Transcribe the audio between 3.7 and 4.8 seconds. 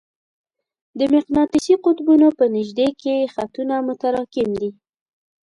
متراکم دي.